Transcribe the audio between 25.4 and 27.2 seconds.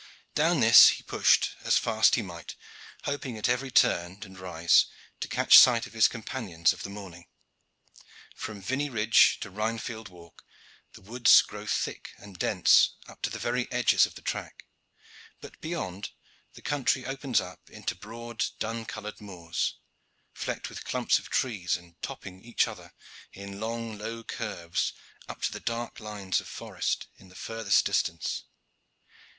to the dark lines of forest